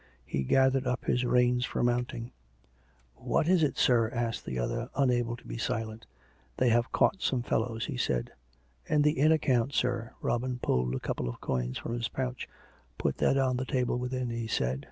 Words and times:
He 0.25 0.41
gathered 0.41 0.87
up 0.87 1.05
his 1.05 1.23
reins 1.23 1.63
for 1.63 1.83
mounting. 1.83 2.31
COME 3.15 3.17
RACK! 3.17 3.17
COME 3.17 3.23
ROPE! 3.23 3.27
289 3.27 3.29
"What 3.29 3.47
is 3.55 3.63
it, 3.69 3.77
sir?" 3.77 4.09
asked 4.11 4.45
the 4.47 4.57
other, 4.57 4.89
unable 4.95 5.35
to 5.37 5.45
be 5.45 5.59
silent." 5.59 6.07
They 6.57 6.69
have 6.69 6.91
caught 6.91 7.21
some 7.21 7.43
fellows," 7.43 7.85
he 7.85 7.97
said." 7.97 8.31
And 8.89 9.03
the 9.03 9.11
inn 9.19 9.31
account, 9.31 9.75
sir?" 9.75 10.13
Robin 10.23 10.57
pulled 10.57 10.87
out 10.95 10.97
a 10.97 10.99
couple 10.99 11.29
of 11.29 11.39
coins 11.39 11.77
from 11.77 11.93
his 11.93 12.07
pouch." 12.09 12.49
Put 12.97 13.17
that 13.17 13.37
on 13.37 13.57
the 13.57 13.63
table 13.65 13.99
within," 13.99 14.31
he 14.31 14.47
said. 14.47 14.79